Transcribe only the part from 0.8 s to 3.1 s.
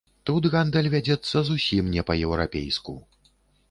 вядзецца зусім не па-еўрапейску.